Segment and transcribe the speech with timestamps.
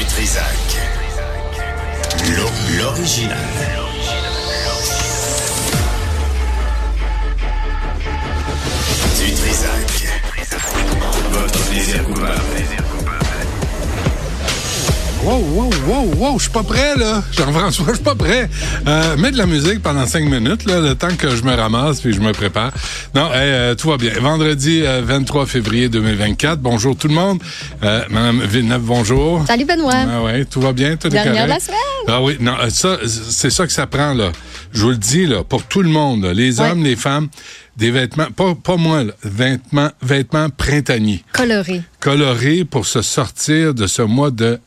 [0.00, 0.78] Du Trisac.
[2.34, 3.36] L'o- L'original.
[9.18, 10.08] Du Trisac.
[11.32, 12.99] Votre plaisir coupable.
[15.22, 17.22] Wow, wow, wow, wow, je suis pas prêt, là.
[17.36, 18.48] Jean-François, je suis pas prêt.
[18.86, 22.00] Euh, mets de la musique pendant cinq minutes, là, le temps que je me ramasse
[22.00, 22.72] puis je me prépare.
[23.14, 24.12] Non, hey, euh, tout va bien.
[24.18, 26.60] Vendredi euh, 23 février 2024.
[26.60, 27.38] Bonjour tout le monde.
[27.82, 29.44] Euh, Madame Villeneuve, bonjour.
[29.46, 29.92] Salut Benoît.
[29.94, 31.48] Ah ouais, tout va bien, tout est Dernière correct?
[31.48, 31.78] de la semaine.
[32.08, 34.32] Ah oui, non, euh, ça, c'est ça que ça prend, là.
[34.72, 36.70] Je vous le dis, là, pour tout le monde, là, les Ouais.
[36.70, 37.28] hommes, les femmes,
[37.76, 41.82] des vêtements, pas, pas moi, là, vêtements, vêtements printaniers Coloré.
[42.00, 44.58] coloré pour se sortir de ce mois de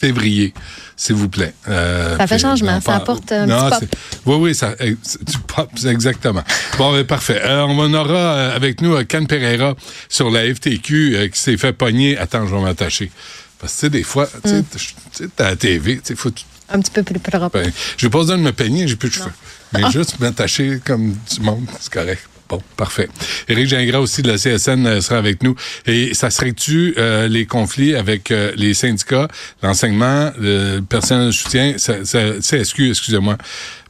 [0.00, 0.54] février,
[0.96, 1.52] s'il vous plaît.
[1.68, 3.98] Euh, Ça fait puis, changement, ça apporte un Non, petit pop.
[4.26, 6.42] Oui, oui, ça, c'est du pop, c'est exactement.
[6.78, 7.40] Bon, ben, parfait.
[7.44, 9.74] Euh, on aura euh, avec nous euh, Can Pereira
[10.08, 12.16] sur la FTQ euh, qui s'est fait pogner.
[12.16, 13.10] Attends, je vais m'attacher.
[13.58, 14.64] Parce que, tu sais, des fois, tu sais, Mm.
[15.12, 16.30] sais, t'as la TV, tu faut...
[16.72, 17.50] Un petit peu plus propre.
[17.58, 19.32] ben, j'ai pas besoin de me peigner, j'ai plus de cheveux.
[19.72, 22.22] Mais juste m'attacher comme du monde, c'est correct.
[22.50, 23.08] Bon, parfait.
[23.48, 25.54] Éric Gingras aussi de la CSN euh, sera avec nous.
[25.86, 29.28] Et ça serait-tu euh, les conflits avec euh, les syndicats,
[29.62, 33.38] l'enseignement, le personnel de soutien, ça, ça, CSQ, excusez-moi.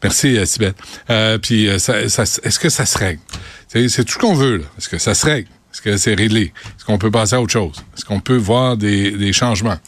[0.03, 0.75] Merci, euh, Sybelle.
[1.09, 3.21] Euh, puis, euh, ça, ça, est-ce que ça se règle?
[3.69, 4.65] C'est, tout ce qu'on veut, là.
[4.77, 5.49] Est-ce que ça se règle?
[5.73, 6.53] Est-ce que c'est réglé?
[6.77, 7.77] Est-ce qu'on peut passer à autre chose?
[7.97, 9.79] Est-ce qu'on peut voir des, des changements?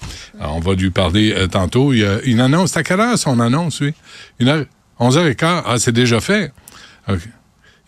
[0.40, 1.92] Alors, on va lui parler euh, tantôt.
[1.92, 2.72] Il y a une annonce.
[2.72, 3.92] C'est à quelle heure son annonce, lui?
[4.38, 4.64] Une heure?
[4.98, 5.62] 11h15?
[5.66, 6.52] Ah, c'est déjà fait?
[7.06, 7.20] OK.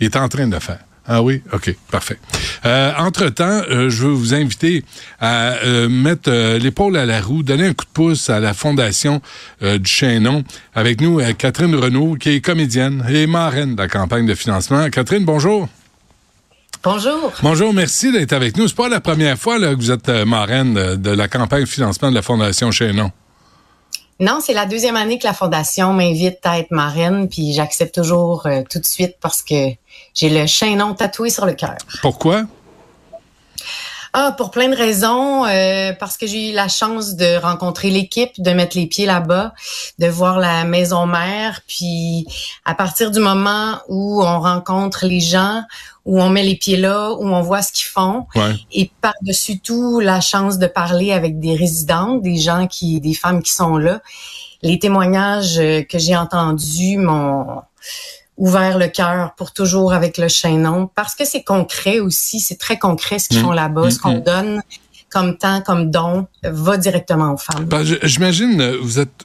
[0.00, 0.81] Il est en train de le faire.
[1.06, 1.42] Ah oui?
[1.53, 2.19] OK, parfait.
[2.64, 4.84] Euh, entre-temps, euh, je veux vous inviter
[5.20, 9.20] à euh, mettre l'épaule à la roue, donner un coup de pouce à la Fondation
[9.61, 10.45] du Chaînon.
[10.75, 14.89] Avec nous, Catherine Renaud, qui est comédienne et marraine de la campagne de financement.
[14.89, 15.69] Catherine, bonjour.
[16.83, 17.33] Bonjour.
[17.42, 18.69] Bonjour, merci d'être avec nous.
[18.69, 21.69] C'est pas la première fois là, que vous êtes marraine de, de la campagne de
[21.69, 23.11] financement de la Fondation Chaînon.
[24.20, 28.47] Non, c'est la deuxième année que la Fondation m'invite à être marraine, puis j'accepte toujours
[28.47, 29.70] euh, tout de suite parce que
[30.14, 31.77] j'ai le chaînon tatoué sur le cœur.
[32.01, 32.45] Pourquoi?
[34.17, 38.30] Ah, pour plein de raisons, euh, parce que j'ai eu la chance de rencontrer l'équipe,
[38.41, 39.55] de mettre les pieds là-bas,
[39.98, 42.25] de voir la maison mère, puis
[42.64, 45.63] à partir du moment où on rencontre les gens,
[46.05, 48.55] où on met les pieds là, où on voit ce qu'ils font, Ouais.
[48.70, 53.42] et par-dessus tout, la chance de parler avec des résidentes, des gens qui, des femmes
[53.42, 54.01] qui sont là.
[54.63, 57.63] Les témoignages euh, que j'ai entendus m'ont
[58.36, 62.78] ouvert le cœur pour toujours avec le chaînon parce que c'est concret aussi, c'est très
[62.78, 63.42] concret ce qu'ils Mm.
[63.45, 64.22] font là-bas, ce Mm, qu'on mm.
[64.22, 64.62] donne
[65.11, 67.68] comme temps, comme don, va directement aux femmes.
[67.68, 69.24] Que J'imagine, vous êtes,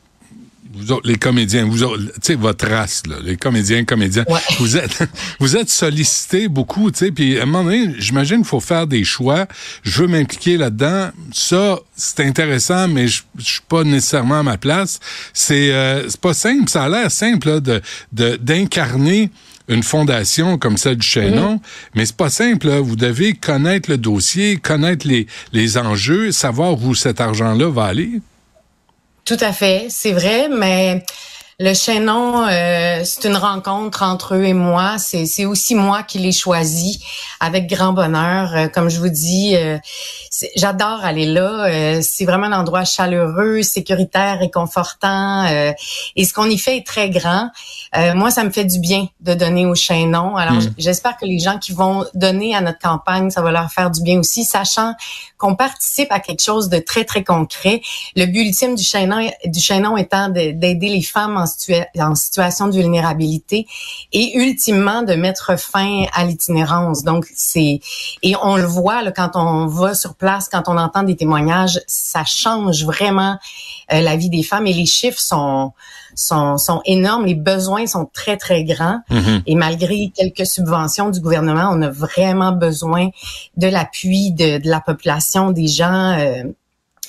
[0.74, 4.40] vous autres, les comédiens, vous tu sais, votre race, là, les comédiens, comédiens, Ouais.
[4.60, 5.00] vous êtes,
[5.40, 8.86] vous êtes sollicités beaucoup, tu sais, puis à un moment donné, j'imagine qu'il faut faire
[8.88, 9.48] des choix.
[9.84, 11.10] Je veux m'impliquer là-dedans.
[11.34, 15.00] Ça, c'est intéressant, mais je, je suis pas nécessairement à ma place.
[15.34, 16.70] C'est, euh, c'est pas simple.
[16.70, 17.82] Ça a l'air simple, là, de,
[18.14, 19.32] de, d'incarner
[19.68, 21.62] une fondation comme celle du Chaînon,
[21.96, 22.68] mais c'est pas simple.
[22.68, 22.80] là.
[22.80, 28.20] Vous devez connaître le dossier, connaître les, les enjeux, savoir où cet argent-là va aller.
[29.26, 31.04] Tout à fait, c'est vrai, mais
[31.62, 34.98] le chaînon, euh, c'est une rencontre entre eux et moi.
[34.98, 37.04] C'est, c'est aussi moi qui l'ai choisi
[37.42, 38.56] avec grand bonheur.
[38.56, 39.78] Euh, comme je vous dis, euh,
[40.56, 41.66] j'adore aller là.
[41.68, 45.46] Euh, c'est vraiment un endroit chaleureux, sécuritaire, réconfortant.
[45.48, 45.74] euh,
[46.16, 47.50] et ce qu'on y fait est très grand.
[47.98, 50.38] Euh, moi, ça me fait du bien de donner au chaînon.
[50.38, 50.62] Alors, Mm.
[50.62, 53.92] j- j'espère que les gens qui vont donner à notre campagne, ça va leur faire
[53.92, 54.94] du bien aussi, sachant
[55.38, 57.82] qu'on participe à quelque chose de très, très concret.
[58.16, 62.16] Le but ultime du chaînon, du chaînon étant de- d'aider les femmes en, situa- en
[62.16, 63.68] situation de vulnérabilité
[64.14, 67.04] et ultimement de mettre fin à l'itinérance.
[67.04, 67.80] Donc, c'est
[68.24, 71.80] et on le voit là, quand on va sur place, quand on entend des témoignages,
[71.88, 73.38] ça change vraiment
[73.92, 75.74] euh, la vie des femmes et les chiffres sont
[76.16, 79.00] sont, sont énormes, les besoins sont très très grands
[79.46, 83.10] et malgré quelques subventions du gouvernement, on a vraiment besoin
[83.56, 86.18] de l'appui de, de la population, des gens.
[86.20, 86.44] euh,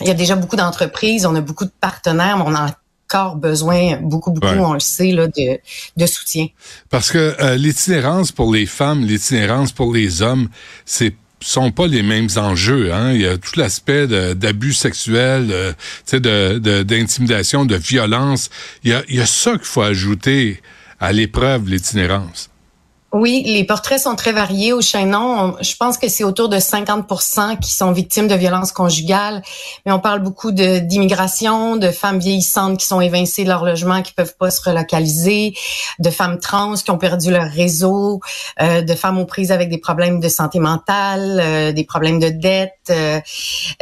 [0.03, 2.69] il y a déjà beaucoup d'entreprises, on a beaucoup de partenaires, mais on a
[3.13, 4.59] encore besoin beaucoup beaucoup, Ouais.
[4.61, 5.59] on le sait là, de,
[5.97, 6.47] de soutien.
[6.91, 10.49] Parce que euh, l'itinérance pour les femmes, l'itinérance pour les hommes,
[10.85, 12.93] c'est sont pas les mêmes enjeux.
[12.93, 13.13] Hein?
[13.15, 15.75] Il y a tout l'aspect de- d'abus sexuels, tu
[16.05, 18.51] sais, de, de- d'intimidation, de, violence.
[18.85, 20.61] Il y a, il y a ça qu'il faut ajouter
[21.01, 22.51] à l'épreuve, l'itinérance.
[23.13, 25.57] Oui, les portraits sont très variés au Chaînon.
[25.61, 29.43] je pense que c'est autour de 50% qui sont victimes de violences conjugales,
[29.85, 34.03] mais on parle beaucoup de d'immigration, de femmes vieillissantes qui sont évincées de leur logement,
[34.03, 35.55] qui peuvent pas se relocaliser,
[35.99, 38.21] de femmes trans qui ont perdu leur réseau,
[38.63, 42.29] euh, de femmes aux prises avec des problèmes de santé mentale, euh, des problèmes de
[42.29, 42.75] dette.
[42.91, 43.21] Euh,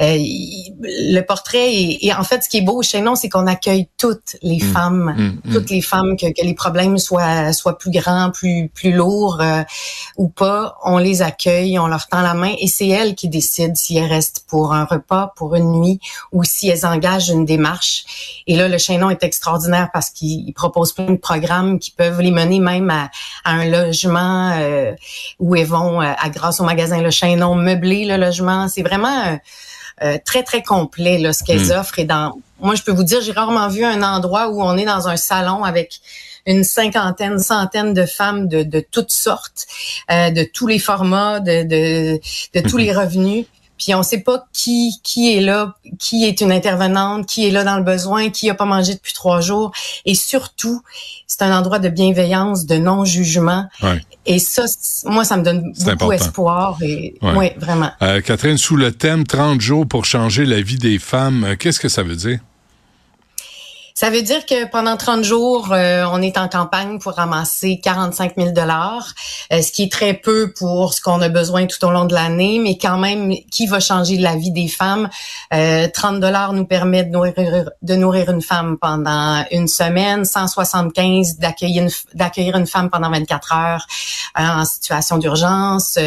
[0.01, 4.37] le portrait et en fait ce qui est beau au Chaînon, c'est qu'on accueille toutes
[4.43, 4.73] les mmh.
[4.73, 5.51] femmes, mmh.
[5.51, 5.53] Mmh.
[5.53, 9.63] toutes les femmes que, que les problèmes soient soient plus grands, plus plus lourds euh,
[10.17, 13.75] ou pas, on les accueille, on leur tend la main et c'est elles qui décident
[13.75, 16.01] si elles restent pour un repas, pour une nuit
[16.33, 18.05] ou si elles engagent une démarche.
[18.47, 22.31] Et là, le Chaînon est extraordinaire parce qu'il propose plein de programmes qui peuvent les
[22.31, 23.11] mener même à,
[23.45, 24.93] un logement euh,
[25.39, 28.69] où elles vont, euh, à, grâce au magasin Le Chaînon, meubler le logement.
[28.69, 29.39] C'est vraiment...
[30.25, 31.81] très très complet là, ce qu'elles hmm.
[31.81, 34.77] offrent et dans moi je peux vous dire j'ai rarement vu un endroit où on
[34.77, 36.01] est dans un salon avec
[36.49, 39.67] une cinquantaine, centaine de femmes de, de toutes sortes,
[40.11, 42.21] euh, de tous les formats, de, de,
[42.55, 43.45] de tous les revenus.
[43.79, 47.63] Puis on sait pas qui qui est là, qui est une intervenante, qui est là
[47.63, 49.71] dans le besoin, qui a pas mangé depuis trois jours.
[50.05, 50.83] Et surtout,
[51.29, 53.67] c'est un endroit de bienveillance, de non-jugement.
[54.27, 54.65] Et ça,
[55.05, 56.77] moi, ça me donne beaucoup d'espoir.
[56.83, 57.55] Et ouais.
[57.59, 57.93] vraiment.
[58.03, 61.79] Euh, Catherine, sous le thème 30 jours pour changer la vie des femmes, euh, qu'est-ce
[61.79, 62.41] que ça veut dire?
[63.99, 68.35] Ça veut dire que pendant 30 jours, euh, on est en campagne pour ramasser 45
[68.37, 69.13] 000 dollars,
[69.53, 72.15] euh, ce qui est très peu pour ce qu'on a besoin tout au long de
[72.15, 75.09] l'année, mais quand même, qui va changer la vie des femmes?
[75.53, 81.39] Euh, 30 dollars nous permet de nourrir, de nourrir une femme pendant une semaine, 175
[81.39, 83.87] d'accueillir une, d'accueillir une femme pendant 24 heures
[84.39, 85.99] euh, en situation d'urgence,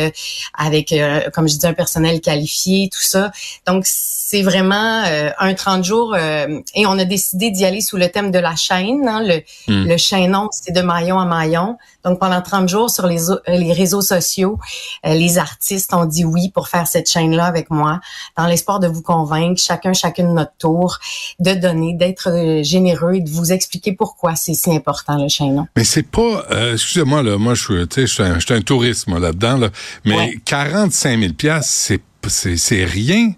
[0.57, 0.95] avec,
[1.33, 3.31] comme je dis, un personnel qualifié, tout ça.
[3.67, 5.03] Donc, c'est vraiment
[5.39, 9.07] un 30 jours et on a décidé d'y aller sous le thème de la chaîne.
[9.07, 9.87] Hein, le, hmm.
[9.87, 11.77] le chaînon, c'est de maillon à maillon.
[12.03, 14.59] Donc, pendant 30 jours sur les, euh, les réseaux sociaux,
[15.05, 17.99] euh, les artistes ont dit oui pour faire cette chaîne-là avec moi,
[18.37, 20.97] dans l'espoir de vous convaincre, chacun, chacune de notre tour,
[21.39, 25.67] de donner, d'être euh, généreux et de vous expliquer pourquoi c'est si important, le chaînon.
[25.75, 29.69] Mais c'est pas, excusez-moi, là, moi, je suis, je suis un, un touriste, là-dedans, là,
[30.05, 33.33] mais 45 000 c'est c'est rien.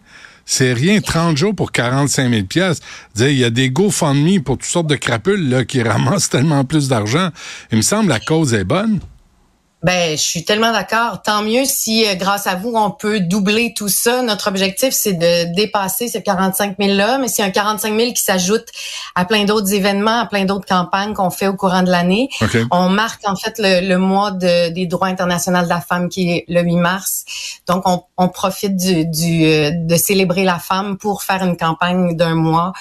[0.45, 2.79] C'est rien, 30 jours pour 45 000 pièces.
[3.17, 6.89] Il y a des GoFundMe pour toutes sortes de crapules là, qui ramassent tellement plus
[6.89, 7.29] d'argent.
[7.71, 8.99] Il me semble la cause est bonne.
[9.83, 11.21] Ben, je suis tellement d'accord.
[11.23, 14.21] Tant mieux si, euh, grâce à vous, on peut doubler tout ça.
[14.21, 18.65] Notre objectif, c'est de dépasser ce 45 000-là, mais c'est un 45 000 qui s'ajoute
[19.15, 22.29] à plein d'autres événements, à plein d'autres campagnes qu'on fait au courant de l'année.
[22.71, 26.61] On marque en fait le, mois des droits internationaux de la femme qui est le
[26.61, 27.25] 8 mars.
[27.67, 32.35] Donc, on, profite du, du, euh, de célébrer la femme pour faire une campagne d'un
[32.35, 32.71] mois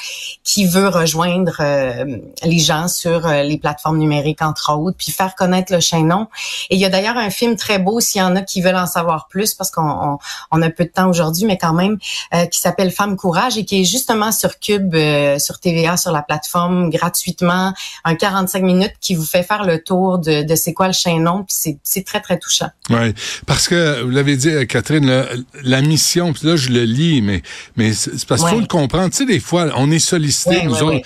[0.44, 5.72] qui veut rejoindre euh, les gens sur les plateformes numériques, entre autres, puis faire connaître
[5.72, 6.28] le chaînon.
[6.70, 8.76] Et il y a d'ailleurs un film très beau s'il y en a qui veulent
[8.76, 10.18] en savoir plus parce qu'on
[10.50, 11.98] on, a peu de temps aujourd'hui, mais quand même,
[12.34, 16.12] euh, qui s'appelle Femme Courage et qui est justement sur Cube, euh, sur TVA, sur
[16.12, 17.72] la plateforme gratuitement,
[18.04, 21.44] un 45 minutes qui vous fait faire le tour de, de c'est quoi le chaînon,
[21.44, 22.68] puis c'est très très touchant.
[22.90, 23.14] Oui,
[23.46, 25.26] parce que vous l'avez dit, Catherine,
[25.64, 27.42] la, mission, puis là je le lis, mais
[27.76, 29.10] mais c'est parce qu'il faut le comprendre.
[29.10, 31.00] Tu sais, des fois, on est sollicité, nous autres,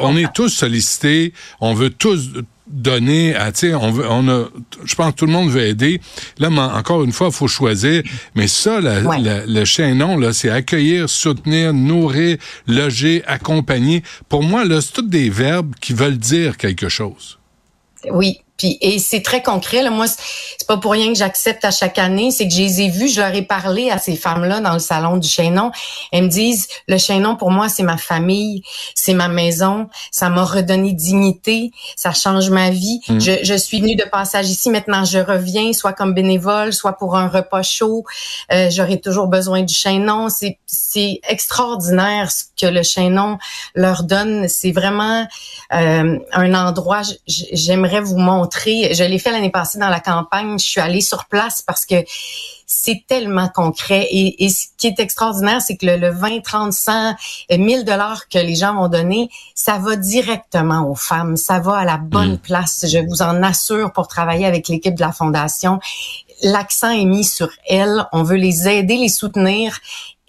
[0.00, 2.30] on est tous sollicités, on veut tous
[2.68, 4.46] donner à, tu sais, on, veut, on a,
[4.84, 6.00] je pense que tout le monde veut aider.
[6.38, 8.02] Là, encore une fois, il faut choisir.
[8.34, 14.02] Mais ça, le chaînon, là, c'est accueillir, soutenir, nourrir, loger, accompagner.
[14.28, 17.38] Pour moi, là, c'est tous des verbes qui veulent dire quelque chose.
[18.10, 19.82] Oui, puis et c'est très concret.
[19.82, 19.90] Là.
[19.90, 22.32] Moi, c'est pas pour rien que j'accepte à chaque année.
[22.32, 24.80] C'est que je les ai vues, je leur ai parlé à ces femmes-là dans le
[24.80, 25.70] salon du Chaînon.
[26.12, 28.62] Elles me disent le Chaînon pour moi c'est ma famille,
[28.94, 33.00] c'est ma maison, ça m'a redonné dignité, ça change ma vie.
[33.08, 33.20] Mm.
[33.20, 37.16] Je, je, suis venue de passage ici, maintenant je reviens, soit comme bénévole, soit pour
[37.16, 38.04] un repas chaud.
[38.52, 40.28] Euh, J'aurai toujours besoin du Chaînon.
[40.28, 43.38] C'est c'est extraordinaire ce que le Chaînon
[43.76, 44.48] leur donne.
[44.48, 45.26] C'est vraiment
[45.72, 47.02] euh, un endroit.
[47.26, 50.58] J'aimerais vous montrer je l'ai fait l'année passée dans la campagne.
[50.58, 51.96] Je suis allée sur place parce que
[52.66, 54.06] c'est tellement concret.
[54.10, 57.14] Et, ce qui est extraordinaire, c'est que le, 20, 30, 100,
[57.50, 61.36] 1000 dollars que les gens vont donner, ça va directement aux femmes.
[61.36, 62.38] Ça va à la bonne mm.
[62.38, 62.86] place.
[62.88, 65.80] Je vous en assure pour travailler avec l'équipe de la fondation.
[66.42, 68.06] L'accent est mis sur elles.
[68.12, 69.80] On veut les aider, les soutenir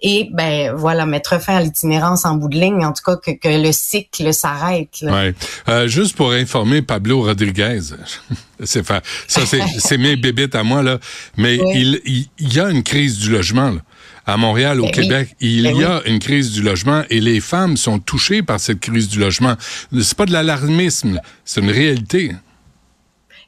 [0.02, 3.30] et ben voilà mettre fin à l'itinérance en bout de ligne, en tout cas que,
[3.32, 4.88] que le cycle s'arrête.
[5.02, 5.34] Ouais.
[5.68, 7.80] Euh, juste pour informer Pablo Rodriguez,
[8.64, 9.00] c'est ça
[9.78, 10.98] c'est mes bébites à moi là,
[11.36, 12.00] mais il,
[12.38, 13.80] il, y a une crise du logement là.
[14.26, 17.40] À Montréal, au ben Québec, il ben y a une crise du logement et les
[17.40, 19.56] femmes sont touchées par cette crise du logement.
[19.98, 22.32] C'est pas de l'alarmisme, c'est une réalité.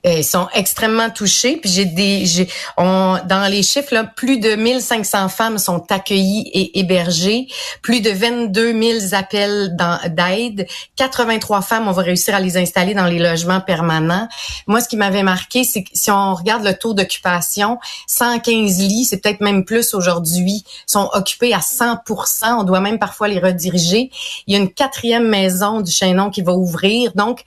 [0.04, 1.56] Euh, ils sont extrêmement touchés.
[1.56, 6.50] Puis j'ai des, j'ai, on, dans les chiffres là, plus de 1500 femmes sont accueillies
[6.52, 7.46] et hébergées,
[7.82, 10.66] plus de 22 000 appels d'aide,
[10.96, 14.28] 83 femmes, on va réussir à les installer dans les logements permanents.
[14.66, 17.78] Moi, ce qui m'avait marqué, c'est que si on regarde le taux d'occupation,
[18.08, 23.28] 115 lits, c'est peut-être même plus aujourd'hui, sont occupés à 100% On doit même parfois
[23.28, 24.10] les rediriger.
[24.46, 27.44] Il y a une quatrième maison du Chaînon qui va ouvrir, donc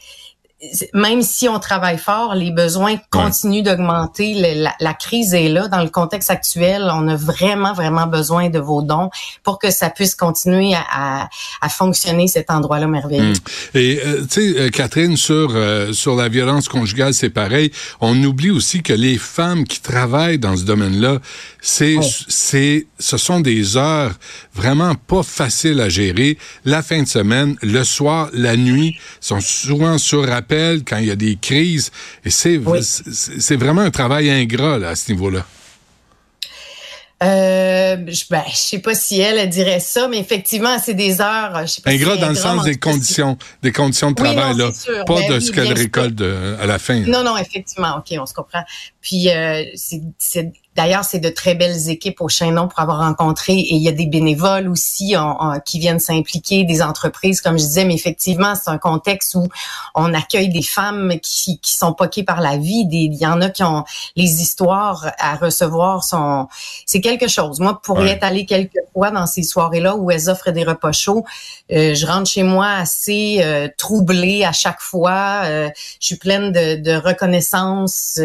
[0.93, 4.33] même si on travaille fort, les besoins continuent d'augmenter.
[4.79, 5.67] La, crise est là.
[5.67, 9.09] Dans le contexte actuel, on a vraiment, vraiment besoin de vos dons
[9.43, 11.27] pour que ça puisse continuer à,
[11.69, 13.33] fonctionner, cet endroit-là merveilleux.
[13.33, 13.77] Hmm.
[13.77, 17.71] Et, euh, tu sais, euh, Catherine, sur, euh, sur la violence conjugale, c'est pareil.
[17.99, 21.19] On oublie aussi que les femmes qui travaillent dans ce domaine-là,
[21.61, 21.97] c'est,
[22.29, 24.13] c'est, ce sont des heures
[24.53, 26.37] vraiment pas faciles à gérer.
[26.63, 31.15] La fin de semaine, le soir, la nuit, sont souvent sur quand il y a
[31.15, 31.91] des crises.
[32.23, 32.59] Et c'est
[33.11, 35.45] c'est vraiment un travail ingrat là, à ce niveau-là.
[37.23, 41.61] Euh, je, ben, je sais pas si elle, dirait ça, mais effectivement, c'est des heures.
[41.61, 44.69] Je sais pas ingrat dans le sens des conditions, des conditions de travail là,
[45.05, 46.99] pas ben de ce qu'elle récolte euh, à la fin.
[46.99, 48.63] Non, non, effectivement, ok, on se comprend.
[49.05, 53.75] Puis euh, c'est D'ailleurs, c'est de très belles équipes au Chaînon pour avoir rencontré et
[53.75, 55.15] il y a des bénévoles aussi
[55.63, 59.47] qui viennent s'impliquer, des entreprises, comme je disais, mais effectivement, c'est un contexte où
[59.95, 62.85] on accueille des femmes qui, qui sont poquées par la vie.
[62.87, 63.85] Des, il y en a qui ont
[64.17, 66.49] les histoires à recevoir sont,
[66.85, 67.61] c'est quelque chose.
[67.61, 70.91] Moi, pour y être allée quelques fois dans ces soirées-là où elles offrent des repas
[70.91, 71.23] chauds,
[71.71, 75.43] euh, je rentre chez moi assez euh, troublée à chaque fois.
[75.45, 75.69] Euh,
[76.01, 78.19] je suis pleine de, de reconnaissance,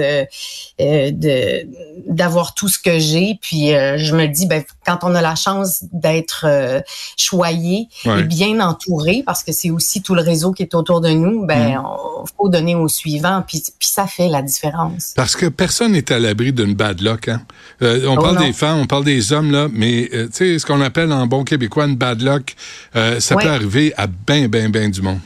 [0.78, 1.66] de
[2.06, 3.38] d'avoir tout ce que j'ai.
[3.40, 6.80] Puis euh, je me dis, ben, quand on a la chance d'être euh,
[7.16, 11.10] choyé et bien entouré, parce que c'est aussi tout le réseau qui est autour de
[11.10, 11.84] nous, ben, mm.
[11.84, 13.42] on, faut donner au suivant.
[13.46, 15.12] Puis, puis ça fait la différence.
[15.16, 17.28] Parce que personne n'est à l'abri d'une bad luck.
[17.28, 17.42] Hein?
[17.82, 20.66] Euh, on oh parle des femmes, on parle des hommes, là, mais tu sais, ce
[20.66, 22.54] qu'on appelle en bon québécois une bad luck,
[22.94, 25.20] ça peut arriver à bien, bien, bien du monde.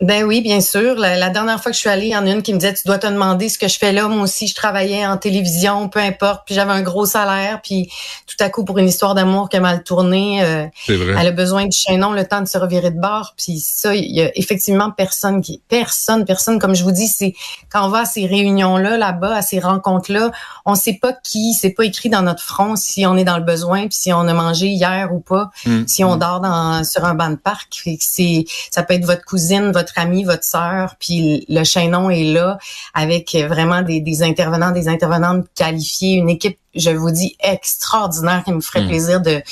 [0.00, 0.94] Ben oui, bien sûr.
[0.94, 2.72] La, dernière fois que je suis allée, il y en a une qui me disait,
[2.72, 4.06] tu dois te demander ce que je fais là.
[4.06, 6.42] Moi aussi, je travaillais en télévision, peu importe.
[6.46, 7.60] Puis j'avais un gros salaire.
[7.62, 7.90] Puis
[8.26, 11.66] tout à coup, pour une histoire d'amour qui a mal tourné, euh, elle a besoin
[11.66, 13.34] du chaînon, le temps de se revirer de bord.
[13.36, 16.60] Puis ça, il y a effectivement personne qui, personne, personne.
[16.60, 17.34] Comme je vous dis, c'est
[17.68, 20.30] quand on va à ces réunions-là, là-bas, à ces rencontres-là,
[20.64, 23.44] on sait pas qui, c'est pas écrit dans notre front si on est dans le
[23.44, 25.86] besoin, puis si on a mangé hier ou pas, mm.
[25.86, 27.82] si on dort dans, sur un banc de parc.
[28.00, 32.24] C'est, ça peut être votre cousine, votre votre ami, votre sœur, puis le chaînon est
[32.24, 32.58] là
[32.94, 38.60] avec vraiment des, intervenants, des intervenantes qualifiées, une équipe, je vous dis, extraordinaire qui me
[38.60, 38.88] ferait hmm.
[38.88, 39.42] plaisir de,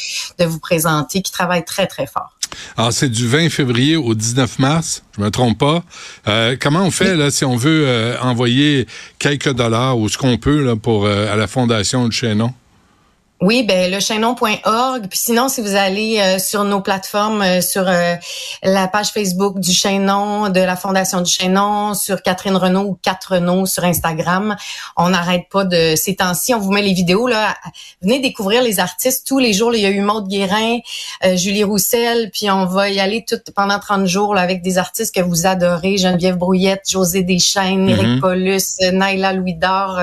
[0.45, 2.33] vous présenter, qui travaille très, très fort.
[2.77, 5.83] Alors, c'est du 20 février au 19 mars, je me trompe pas.
[6.29, 8.87] Euh, comment on fait là si on veut euh, envoyer
[9.19, 12.55] quelques dollars ou ce qu'on peut là, pour euh, à la fondation du Chaînon?
[13.43, 15.09] Oui, ben le chaînon.org.
[15.11, 18.15] Puis sinon, si vous allez euh, sur nos plateformes, euh, sur euh,
[18.63, 23.35] la page Facebook du Chaînon, de la Fondation du Chaînon, sur Catherine Renault ou 4
[23.35, 24.57] Renault sur Instagram,
[24.97, 26.55] on n'arrête pas de ces temps-ci.
[26.55, 27.55] On vous met les vidéos là.
[28.01, 29.75] Venez découvrir les artistes tous les jours.
[29.75, 30.79] il y a eu Maude Guérin,
[31.35, 35.15] Julie Roussel, puis on va y aller tout pendant 30 jours là, avec des artistes
[35.15, 40.01] que vous adorez Geneviève Brouillette, José Deschaines, Éric mm Paulus, Naila Louis d'Or,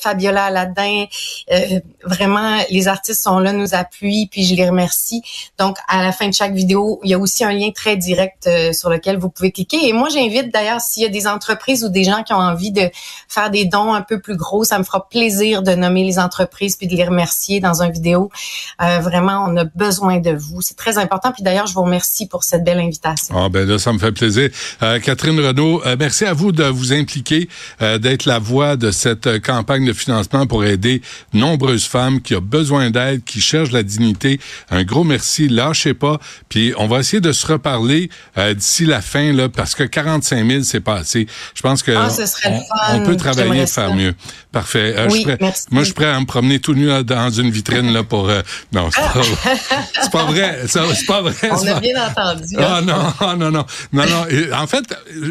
[0.00, 1.04] Fabiola Aladin,
[2.04, 2.31] vraiment
[2.70, 5.22] les artistes sont là, nous appuient, puis je les remercie.
[5.58, 8.46] Donc, à la fin de chaque vidéo, il y a aussi un lien très direct
[8.46, 9.88] euh, sur lequel vous pouvez cliquer.
[9.88, 12.72] Et moi, j'invite d'ailleurs, s'il y a des entreprises ou des gens qui ont envie
[12.72, 12.90] de
[13.28, 16.76] faire des dons un peu plus gros, ça me fera plaisir de nommer les entreprises
[16.76, 18.30] puis de les remercier dans une vidéo.
[18.80, 20.62] Euh, vraiment, on a besoin de vous.
[20.62, 21.32] C'est très important.
[21.32, 23.34] Puis d'ailleurs, je vous remercie pour cette belle invitation.
[23.36, 24.50] Ah ben là, ça me fait plaisir.
[24.82, 27.48] Euh, Catherine Renaud, merci à vous de vous impliquer,
[27.80, 32.90] d'être la voix de cette campagne de financement pour aider nombreuses femmes qui a besoin
[32.90, 34.40] d'aide, qui cherche la dignité.
[34.70, 36.18] Un gros merci, lâchez pas.
[36.48, 40.48] Puis on va essayer de se reparler euh, d'ici la fin, là, parce que 45
[40.48, 41.26] 000, c'est pas assez.
[41.54, 42.08] Je pense que ah,
[42.92, 44.14] on, peut travailler, faire mieux.
[44.50, 44.94] Parfait.
[44.96, 45.26] Euh, oui,
[45.70, 48.28] moi, je suis prêt à me promener tout nu dans une vitrine là pour.
[48.28, 49.00] Euh, non, c'est
[50.10, 50.62] pas, vrai.
[50.66, 51.34] C'est pas vrai.
[51.50, 52.56] On a bien entendu.
[52.58, 54.26] Ah non, ah, non, non, non, non.
[54.54, 54.84] en fait,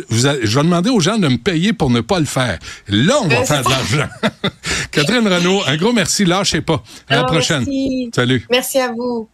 [0.10, 2.58] vous je vais demander aux gens de me payer pour ne pas le faire.
[2.88, 4.10] Là, on va ben, faire de l'argent.
[4.92, 6.26] Catherine Renaud, un gros merci.
[6.26, 6.81] Lâchez pas.
[7.08, 7.66] À la prochaine.
[8.14, 8.46] Salut.
[8.50, 9.28] Merci à vous.